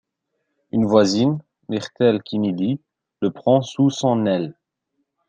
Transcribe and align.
Une 0.71 0.87
voisine, 0.87 1.43
Myrtle 1.69 2.23
Kennedy, 2.23 2.81
le 3.21 3.29
prend 3.31 3.61
sous 3.61 3.91
son 3.91 4.25
aile. 4.25 4.57